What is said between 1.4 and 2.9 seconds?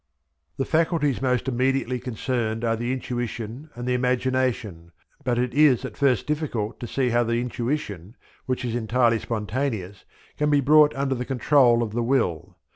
immediately concerned are